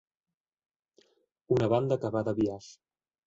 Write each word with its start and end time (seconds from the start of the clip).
Una 1.57 1.69
banda 1.75 1.99
que 2.05 2.13
va 2.17 2.27
de 2.31 2.33
biaix. 2.41 2.71